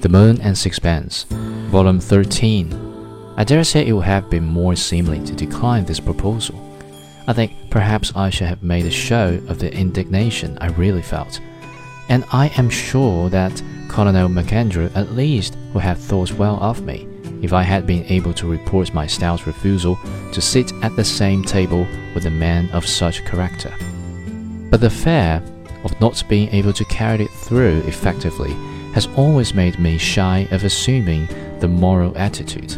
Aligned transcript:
The 0.00 0.08
Moon 0.08 0.40
and 0.40 0.56
Sixpence, 0.56 1.24
Volume 1.68 2.00
13. 2.00 3.34
I 3.36 3.44
dare 3.44 3.62
say 3.62 3.86
it 3.86 3.92
would 3.92 4.06
have 4.06 4.30
been 4.30 4.46
more 4.46 4.74
seemly 4.74 5.22
to 5.26 5.34
decline 5.34 5.84
this 5.84 6.00
proposal. 6.00 6.58
I 7.28 7.34
think 7.34 7.52
perhaps 7.68 8.10
I 8.16 8.30
should 8.30 8.46
have 8.46 8.62
made 8.62 8.86
a 8.86 8.90
show 8.90 9.38
of 9.46 9.58
the 9.58 9.70
indignation 9.70 10.56
I 10.58 10.68
really 10.68 11.02
felt, 11.02 11.38
and 12.08 12.24
I 12.32 12.48
am 12.56 12.70
sure 12.70 13.28
that 13.28 13.62
Colonel 13.88 14.30
MacAndrew 14.30 14.90
at 14.96 15.12
least 15.12 15.58
would 15.74 15.82
have 15.82 15.98
thought 15.98 16.32
well 16.32 16.58
of 16.62 16.82
me 16.82 17.06
if 17.42 17.52
I 17.52 17.62
had 17.62 17.86
been 17.86 18.06
able 18.06 18.32
to 18.34 18.50
report 18.50 18.94
my 18.94 19.06
stout 19.06 19.46
refusal 19.46 19.98
to 20.32 20.40
sit 20.40 20.72
at 20.82 20.96
the 20.96 21.04
same 21.04 21.44
table 21.44 21.86
with 22.14 22.24
a 22.24 22.30
man 22.30 22.70
of 22.70 22.86
such 22.86 23.26
character. 23.26 23.74
But 24.70 24.80
the 24.80 24.88
fear 24.88 25.42
of 25.84 26.00
not 26.00 26.24
being 26.26 26.48
able 26.54 26.72
to 26.72 26.84
carry 26.86 27.24
it 27.24 27.30
through 27.30 27.82
effectively 27.86 28.56
has 28.92 29.06
always 29.16 29.54
made 29.54 29.78
me 29.78 29.98
shy 29.98 30.48
of 30.50 30.64
assuming 30.64 31.26
the 31.60 31.68
moral 31.68 32.16
attitude. 32.18 32.72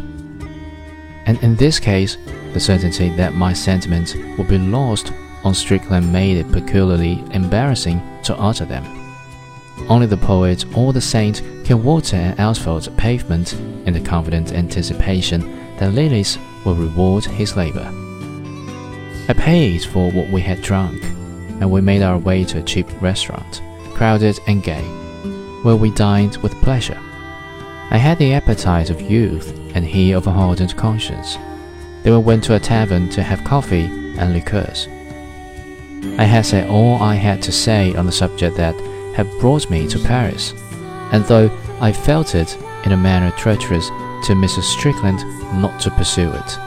And 1.27 1.43
in 1.43 1.57
this 1.57 1.79
case, 1.79 2.17
the 2.53 2.61
certainty 2.61 3.09
that 3.11 3.35
my 3.35 3.53
sentiments 3.53 4.15
would 4.37 4.49
be 4.49 4.59
lost 4.59 5.13
on 5.45 5.55
Strickland 5.55 6.13
made 6.13 6.37
it 6.37 6.53
peculiarly 6.53 7.23
embarrassing 7.33 8.01
to 8.25 8.37
utter 8.37 8.65
them. 8.65 8.85
Only 9.89 10.07
the 10.07 10.17
poet 10.17 10.65
or 10.77 10.93
the 10.93 11.01
saint 11.01 11.43
can 11.65 11.83
water 11.83 12.17
an 12.17 12.39
asphalt 12.39 12.95
pavement 12.97 13.55
in 13.55 13.95
the 13.95 14.01
confident 14.01 14.53
anticipation 14.53 15.77
that 15.79 15.93
lilies 15.93 16.39
will 16.65 16.75
reward 16.75 17.25
his 17.25 17.57
labor. 17.57 17.91
I 19.29 19.35
paid 19.37 19.85
for 19.85 20.11
what 20.11 20.31
we 20.31 20.41
had 20.41 20.63
drunk, 20.63 21.03
and 21.03 21.71
we 21.71 21.81
made 21.81 22.03
our 22.03 22.19
way 22.19 22.45
to 22.45 22.59
a 22.59 22.63
cheap 22.63 22.87
restaurant, 23.01 23.63
crowded 23.95 24.39
and 24.47 24.63
gay 24.63 25.02
where 25.63 25.77
we 25.77 25.91
dined 25.91 26.37
with 26.39 26.61
pleasure. 26.63 27.01
I 27.91 27.99
had 27.99 28.19
the 28.19 28.33
appetite 28.33 28.91
of 28.91 29.01
youth, 29.03 29.59
and 29.75 29.85
he 29.85 30.13
of 30.13 30.27
a 30.27 30.33
hardened 30.33 30.77
conscience. 30.77 31.37
Then 32.03 32.13
we 32.15 32.19
went 32.19 32.45
to 32.45 32.55
a 32.55 32.61
tavern 32.61 33.09
to 33.11 33.23
have 33.23 33.45
coffee 33.45 33.85
and 33.85 34.33
liqueurs. 34.33 34.89
I 36.19 36.25
had 36.25 36.47
said 36.47 36.69
all 36.69 37.01
I 37.03 37.15
had 37.15 37.43
to 37.43 37.53
say 37.53 37.95
on 37.95 38.07
the 38.07 38.13
subject 38.13 38.57
that 38.57 38.75
had 39.15 39.31
brought 39.41 39.71
me 39.71 39.87
to 39.89 39.99
Paris, 39.99 40.53
and 41.13 41.25
though 41.25 41.51
I 41.81 41.93
felt 41.93 42.35
it 42.35 42.57
in 42.85 42.93
a 42.93 42.97
manner 42.97 43.31
treacherous 43.37 43.89
to 43.89 44.35
Mrs. 44.35 44.65
Strickland 44.65 45.19
not 45.61 45.81
to 45.83 45.91
pursue 45.91 46.31
it, 46.31 46.59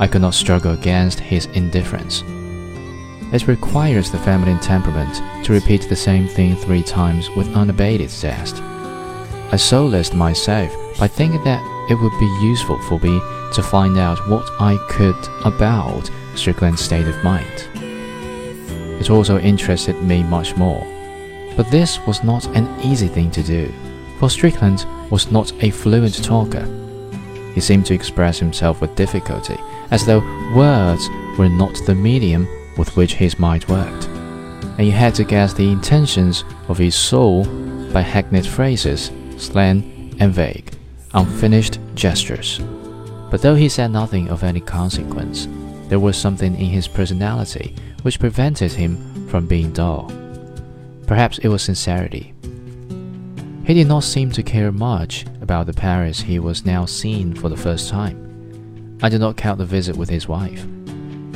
I 0.00 0.06
could 0.10 0.22
not 0.22 0.34
struggle 0.34 0.72
against 0.72 1.20
his 1.20 1.46
indifference. 1.46 2.22
It 3.30 3.46
requires 3.46 4.10
the 4.10 4.18
feminine 4.18 4.58
temperament 4.58 5.44
to 5.44 5.52
repeat 5.52 5.82
the 5.82 5.96
same 5.96 6.26
thing 6.26 6.56
three 6.56 6.82
times 6.82 7.28
with 7.30 7.54
unabated 7.54 8.08
zest. 8.08 8.56
I 9.52 9.56
solaced 9.56 10.14
myself 10.14 10.72
by 10.98 11.08
thinking 11.08 11.44
that 11.44 11.62
it 11.90 11.94
would 11.96 12.18
be 12.18 12.38
useful 12.42 12.80
for 12.82 12.98
me 13.00 13.20
to 13.52 13.62
find 13.62 13.98
out 13.98 14.26
what 14.30 14.48
I 14.58 14.78
could 14.88 15.16
about 15.44 16.10
Strickland's 16.34 16.80
state 16.80 17.06
of 17.06 17.22
mind. 17.22 17.68
It 18.98 19.10
also 19.10 19.38
interested 19.38 20.02
me 20.02 20.22
much 20.22 20.56
more. 20.56 20.86
But 21.54 21.70
this 21.70 21.98
was 22.06 22.24
not 22.24 22.46
an 22.56 22.68
easy 22.80 23.08
thing 23.08 23.30
to 23.32 23.42
do, 23.42 23.72
for 24.18 24.30
Strickland 24.30 24.86
was 25.10 25.30
not 25.30 25.52
a 25.62 25.70
fluent 25.70 26.24
talker. 26.24 26.66
He 27.54 27.60
seemed 27.60 27.84
to 27.86 27.94
express 27.94 28.38
himself 28.38 28.80
with 28.80 28.96
difficulty, 28.96 29.56
as 29.90 30.06
though 30.06 30.20
words 30.54 31.08
were 31.38 31.48
not 31.48 31.74
the 31.86 31.94
medium 31.94 32.48
with 32.78 32.96
which 32.96 33.14
his 33.14 33.38
mind 33.38 33.66
worked, 33.68 34.06
and 34.06 34.86
you 34.86 34.92
had 34.92 35.14
to 35.16 35.24
guess 35.24 35.52
the 35.52 35.70
intentions 35.70 36.44
of 36.68 36.78
his 36.78 36.94
soul 36.94 37.44
by 37.92 38.00
hackneyed 38.00 38.46
phrases, 38.46 39.10
slang, 39.36 40.16
and 40.20 40.32
vague, 40.32 40.72
unfinished 41.12 41.78
gestures. 41.94 42.60
But 43.30 43.42
though 43.42 43.56
he 43.56 43.68
said 43.68 43.90
nothing 43.90 44.28
of 44.30 44.44
any 44.44 44.60
consequence, 44.60 45.48
there 45.88 45.98
was 45.98 46.16
something 46.16 46.54
in 46.54 46.66
his 46.66 46.88
personality 46.88 47.74
which 48.02 48.20
prevented 48.20 48.72
him 48.72 49.26
from 49.28 49.46
being 49.46 49.72
dull. 49.72 50.10
Perhaps 51.06 51.38
it 51.38 51.48
was 51.48 51.62
sincerity. 51.62 52.32
He 53.64 53.74
did 53.74 53.88
not 53.88 54.04
seem 54.04 54.30
to 54.32 54.42
care 54.42 54.72
much 54.72 55.26
about 55.42 55.66
the 55.66 55.74
Paris 55.74 56.20
he 56.20 56.38
was 56.38 56.64
now 56.64 56.86
seeing 56.86 57.34
for 57.34 57.48
the 57.48 57.56
first 57.56 57.90
time. 57.90 58.98
I 59.02 59.08
do 59.08 59.18
not 59.18 59.36
count 59.36 59.58
the 59.58 59.64
visit 59.64 59.96
with 59.96 60.08
his 60.08 60.26
wife 60.26 60.66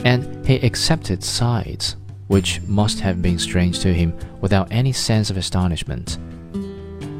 and 0.05 0.47
he 0.47 0.57
accepted 0.57 1.23
sights 1.23 1.97
which 2.33 2.63
must 2.63 3.01
have 3.01 3.21
been 3.21 3.39
strange 3.39 3.81
to 3.81 3.93
him 3.93 4.17
without 4.41 4.69
any 4.71 4.93
sense 4.93 5.29
of 5.29 5.37
astonishment. 5.37 6.17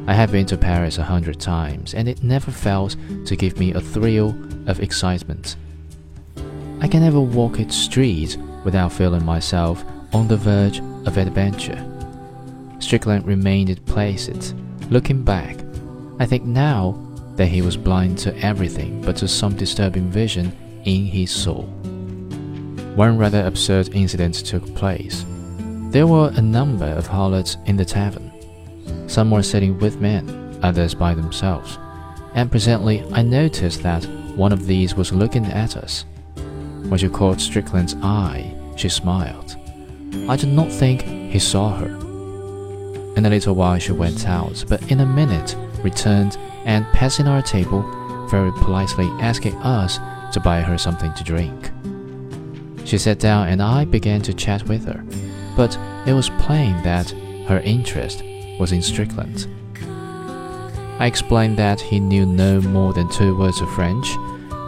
I 0.07 0.15
have 0.15 0.33
been 0.33 0.47
to 0.47 0.57
Paris 0.57 0.97
a 0.97 1.03
hundred 1.03 1.39
times, 1.39 1.93
and 1.95 2.09
it 2.09 2.23
never 2.23 2.51
fails 2.51 2.97
to 3.27 3.37
give 3.37 3.59
me 3.59 3.73
a 3.73 3.81
thrill 3.81 4.31
of 4.67 4.81
excitement. 4.81 5.57
I 6.81 6.89
can 6.89 7.03
never 7.03 7.21
walk 7.21 7.61
its 7.61 7.77
streets 7.77 8.37
without 8.65 8.93
feeling 8.93 9.25
myself 9.25 9.85
on 10.13 10.29
the 10.29 10.37
verge 10.37 10.79
of 10.79 11.19
adventure. 11.19 11.85
Strickland 12.79 13.27
remained 13.27 13.85
placid, 13.85 14.43
looking 14.91 15.23
back. 15.23 15.59
I 16.19 16.27
think 16.27 16.45
now 16.45 16.99
that 17.37 17.47
he 17.49 17.63
was 17.63 17.77
blind 17.77 18.19
to 18.19 18.37
everything 18.39 19.03
but 19.03 19.17
to 19.17 19.29
some 19.29 19.57
disturbing 19.57 20.11
vision 20.11 20.57
in 20.85 21.05
his 21.05 21.31
soul 21.31 21.82
one 22.95 23.19
rather 23.19 23.45
absurd 23.47 23.95
incident 23.95 24.35
took 24.35 24.75
place. 24.75 25.25
There 25.91 26.07
were 26.07 26.33
a 26.35 26.43
number 26.43 26.87
of 26.87 27.07
harlots 27.07 27.57
in 27.67 27.77
the 27.77 27.85
tavern. 27.85 28.31
Some 29.09 29.31
were 29.31 29.43
sitting 29.43 29.79
with 29.79 30.01
men, 30.01 30.59
others 30.63 30.95
by 30.95 31.15
themselves, 31.15 31.79
and 32.35 32.51
presently 32.51 33.03
I 33.13 33.23
noticed 33.23 33.83
that 33.83 34.05
one 34.37 34.53
of 34.53 34.67
these 34.67 34.95
was 34.95 35.13
looking 35.13 35.47
at 35.47 35.77
us. 35.77 36.05
When 36.89 36.99
she 36.99 37.09
caught 37.09 37.41
Strickland's 37.41 37.97
eye, 38.03 38.55
she 38.77 38.89
smiled. 38.89 39.57
I 40.29 40.37
did 40.37 40.51
not 40.51 40.71
think 40.71 41.03
he 41.03 41.39
saw 41.39 41.77
her. 41.77 41.95
In 43.17 43.27
a 43.27 43.31
little 43.31 43.55
while 43.55 43.79
she 43.79 43.93
went 43.93 44.27
out, 44.27 44.65
but 44.69 44.91
in 44.91 45.01
a 45.01 45.07
minute 45.07 45.57
returned 45.83 46.37
and 46.65 46.87
passing 46.93 47.27
our 47.29 47.43
table, 47.43 47.83
very 48.29 48.53
politely 48.53 49.07
asking 49.21 49.55
us 49.57 49.99
to 50.33 50.41
buy 50.41 50.61
her 50.61 50.79
something 50.79 51.13
to 51.15 51.25
drink. 51.25 51.71
She 52.85 52.99
sat 52.99 53.19
down 53.19 53.49
and 53.49 53.63
I 53.63 53.85
began 53.85 54.23
to 54.23 54.35
chat 54.35 54.69
with 54.69 54.85
her, 54.85 55.05
but 55.57 55.79
it 56.07 56.13
was 56.13 56.31
plain 56.41 56.83
that 56.83 57.11
her 57.47 57.61
interest 57.61 58.23
was 58.59 58.73
in 58.73 58.83
Strickland. 58.83 59.47
I 60.99 61.07
explained 61.07 61.59
that 61.59 61.81
he 61.81 61.99
knew 61.99 62.27
no 62.27 62.61
more 62.61 62.93
than 62.93 63.09
two 63.09 63.37
words 63.37 63.61
of 63.61 63.71
French. 63.73 64.07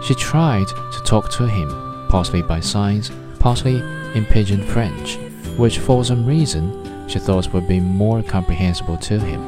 She 0.03 0.15
tried 0.15 0.67
to 0.67 1.03
talk 1.05 1.31
to 1.33 1.47
him, 1.47 1.69
partly 2.09 2.43
by 2.43 2.61
signs, 2.61 3.11
partly 3.39 3.77
in 4.15 4.25
pidgin 4.25 4.65
French, 4.65 5.19
which 5.57 5.79
for 5.79 6.05
some 6.05 6.27
reason 6.27 7.09
she 7.09 7.19
thought 7.19 7.53
would 7.53 7.69
be 7.69 7.81
more 7.81 8.23
comprehensible 8.23 8.97
to 8.97 9.19
him, 9.21 9.41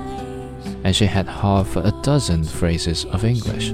and 0.85 0.95
she 0.95 1.07
had 1.07 1.27
half 1.27 1.77
a 1.77 1.93
dozen 2.03 2.45
phrases 2.45 3.05
of 3.07 3.25
English. 3.25 3.73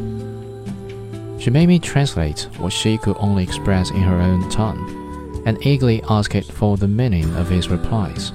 She 1.43 1.51
made 1.51 1.67
me 1.67 1.81
translate 1.81 2.47
what 2.59 2.73
she 2.73 2.97
could 2.97 3.17
only 3.19 3.43
express 3.43 3.91
in 3.91 4.01
her 4.01 4.21
own 4.21 4.49
tongue, 4.49 5.43
and 5.45 5.59
eagerly 5.67 6.01
asked 6.09 6.53
for 6.53 6.77
the 6.77 6.87
meaning 6.87 7.35
of 7.35 7.49
his 7.49 7.69
replies. 7.69 8.31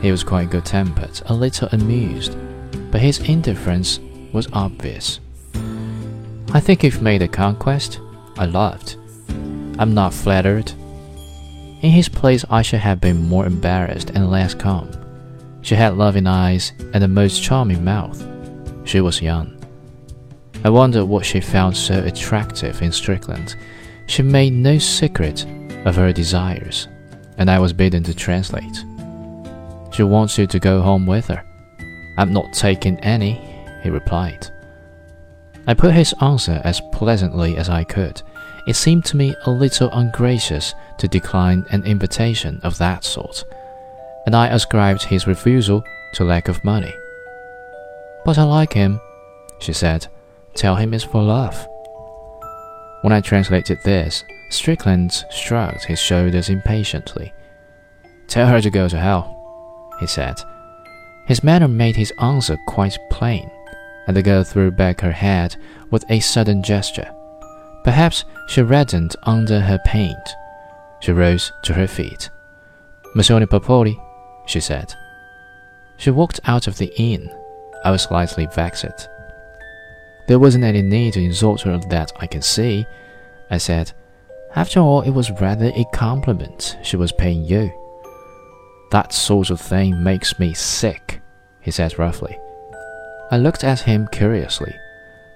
He 0.00 0.10
was 0.10 0.24
quite 0.24 0.48
good 0.48 0.64
tempered, 0.64 1.20
a 1.26 1.34
little 1.34 1.68
amused, 1.72 2.34
but 2.90 3.02
his 3.02 3.18
indifference 3.18 4.00
was 4.32 4.48
obvious. 4.54 5.20
I 6.54 6.60
think 6.60 6.82
you've 6.82 7.02
made 7.02 7.20
a 7.20 7.28
conquest. 7.28 8.00
I 8.38 8.46
laughed. 8.46 8.96
I'm 9.78 9.92
not 9.92 10.14
flattered. 10.14 10.72
In 11.82 11.90
his 11.90 12.08
place, 12.08 12.42
I 12.48 12.62
should 12.62 12.80
have 12.80 13.02
been 13.02 13.28
more 13.28 13.44
embarrassed 13.44 14.12
and 14.14 14.30
less 14.30 14.54
calm. 14.54 14.90
She 15.60 15.74
had 15.74 15.98
loving 15.98 16.26
eyes 16.26 16.72
and 16.94 17.04
a 17.04 17.08
most 17.08 17.42
charming 17.42 17.84
mouth. 17.84 18.26
She 18.84 19.02
was 19.02 19.20
young. 19.20 19.53
I 20.64 20.70
wondered 20.70 21.04
what 21.04 21.26
she 21.26 21.40
found 21.40 21.76
so 21.76 22.02
attractive 22.02 22.80
in 22.80 22.90
Strickland. 22.90 23.54
She 24.06 24.22
made 24.22 24.54
no 24.54 24.78
secret 24.78 25.44
of 25.84 25.96
her 25.96 26.10
desires, 26.10 26.88
and 27.36 27.50
I 27.50 27.58
was 27.58 27.74
bidden 27.74 28.02
to 28.04 28.14
translate. 28.14 28.84
She 29.92 30.02
wants 30.02 30.38
you 30.38 30.46
to 30.46 30.58
go 30.58 30.80
home 30.80 31.04
with 31.06 31.26
her. 31.26 31.44
I'm 32.16 32.32
not 32.32 32.54
taking 32.54 32.98
any, 33.00 33.40
he 33.82 33.90
replied. 33.90 34.48
I 35.66 35.74
put 35.74 35.92
his 35.92 36.14
answer 36.22 36.62
as 36.64 36.80
pleasantly 36.92 37.58
as 37.58 37.68
I 37.68 37.84
could. 37.84 38.22
It 38.66 38.76
seemed 38.76 39.04
to 39.06 39.18
me 39.18 39.34
a 39.44 39.50
little 39.50 39.90
ungracious 39.92 40.74
to 40.98 41.08
decline 41.08 41.66
an 41.70 41.84
invitation 41.84 42.58
of 42.62 42.78
that 42.78 43.04
sort, 43.04 43.44
and 44.24 44.34
I 44.34 44.48
ascribed 44.48 45.02
his 45.02 45.26
refusal 45.26 45.84
to 46.14 46.24
lack 46.24 46.48
of 46.48 46.64
money. 46.64 46.94
But 48.24 48.38
I 48.38 48.44
like 48.44 48.72
him, 48.72 48.98
she 49.58 49.74
said. 49.74 50.06
Tell 50.56 50.76
him 50.76 50.94
it's 50.94 51.04
for 51.04 51.22
love. 51.22 51.66
When 53.02 53.12
I 53.12 53.20
translated 53.20 53.78
this, 53.84 54.24
Strickland 54.50 55.24
shrugged 55.30 55.84
his 55.84 55.98
shoulders 55.98 56.48
impatiently. 56.48 57.32
Tell 58.28 58.46
her 58.46 58.60
to 58.60 58.70
go 58.70 58.88
to 58.88 58.98
hell, 58.98 59.90
he 60.00 60.06
said. 60.06 60.36
His 61.26 61.42
manner 61.44 61.68
made 61.68 61.96
his 61.96 62.12
answer 62.18 62.56
quite 62.66 62.96
plain. 63.10 63.50
and 64.06 64.16
the 64.16 64.22
girl 64.22 64.44
threw 64.44 64.70
back 64.70 65.00
her 65.00 65.12
head 65.12 65.56
with 65.90 66.04
a 66.10 66.20
sudden 66.20 66.62
gesture. 66.62 67.10
Perhaps 67.84 68.24
she 68.48 68.62
reddened 68.62 69.16
under 69.24 69.60
her 69.60 69.78
paint. 69.84 70.36
She 71.00 71.12
rose 71.12 71.52
to 71.64 71.74
her 71.74 71.86
feet. 71.86 72.30
Monsieur 73.14 73.38
n'est 73.38 73.50
pas 73.50 73.60
poli, 73.64 73.98
she 74.46 74.60
said. 74.60 74.94
She 75.96 76.10
walked 76.10 76.40
out 76.44 76.66
of 76.66 76.78
the 76.78 76.92
inn. 76.96 77.30
I 77.84 77.90
was 77.90 78.02
slightly 78.02 78.46
vexed. 78.46 79.08
There 80.26 80.38
wasn't 80.38 80.64
any 80.64 80.82
need 80.82 81.14
to 81.14 81.22
insult 81.22 81.62
her 81.62 81.78
that 81.90 82.12
I 82.18 82.26
can 82.26 82.42
see, 82.42 82.86
I 83.50 83.58
said. 83.58 83.92
After 84.56 84.80
all, 84.80 85.02
it 85.02 85.10
was 85.10 85.30
rather 85.32 85.72
a 85.74 85.84
compliment 85.92 86.76
she 86.82 86.96
was 86.96 87.12
paying 87.12 87.44
you. 87.44 87.72
That 88.90 89.12
sort 89.12 89.50
of 89.50 89.60
thing 89.60 90.02
makes 90.02 90.38
me 90.38 90.54
sick, 90.54 91.20
he 91.60 91.70
said 91.70 91.98
roughly. 91.98 92.38
I 93.30 93.38
looked 93.38 93.64
at 93.64 93.80
him 93.80 94.08
curiously. 94.12 94.74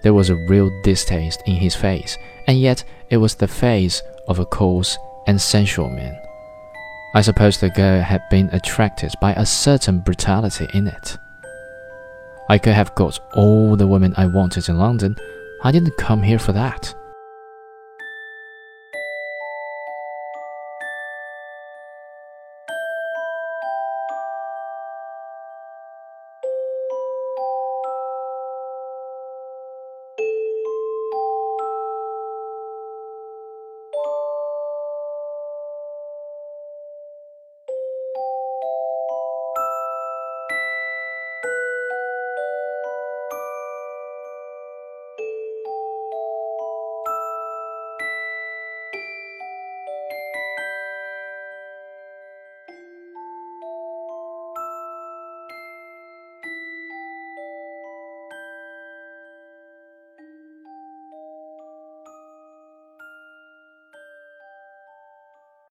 There 0.02 0.14
was 0.14 0.30
a 0.30 0.46
real 0.48 0.70
distaste 0.82 1.42
in 1.46 1.56
his 1.56 1.74
face, 1.74 2.16
and 2.46 2.60
yet 2.60 2.84
it 3.10 3.16
was 3.16 3.34
the 3.34 3.48
face 3.48 4.02
of 4.28 4.38
a 4.38 4.46
coarse 4.46 4.96
and 5.26 5.40
sensual 5.40 5.90
man. 5.90 6.16
I 7.14 7.22
suppose 7.22 7.58
the 7.58 7.70
girl 7.70 8.00
had 8.02 8.22
been 8.30 8.48
attracted 8.52 9.12
by 9.20 9.32
a 9.32 9.44
certain 9.44 10.00
brutality 10.00 10.68
in 10.72 10.86
it. 10.86 11.16
I 12.48 12.58
could 12.58 12.72
have 12.72 12.94
got 12.94 13.20
all 13.34 13.76
the 13.76 13.86
women 13.86 14.14
I 14.16 14.26
wanted 14.26 14.68
in 14.68 14.78
London. 14.78 15.16
I 15.62 15.72
didn't 15.72 15.96
come 15.96 16.22
here 16.22 16.38
for 16.38 16.52
that. 16.52 16.94